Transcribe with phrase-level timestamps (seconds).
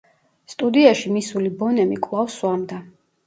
[0.53, 2.81] სტუდიაში მისული ბონემი კვლავ სვამდა.